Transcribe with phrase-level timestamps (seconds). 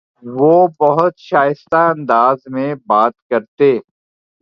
[0.23, 3.71] وہ بہت شائستہ انداز میں بات کرتے